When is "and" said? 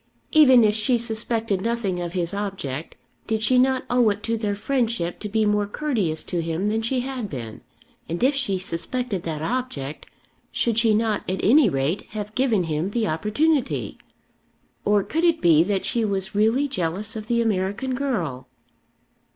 8.09-8.23